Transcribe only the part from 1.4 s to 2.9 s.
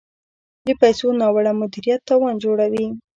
مدیریت تاوان جوړوي.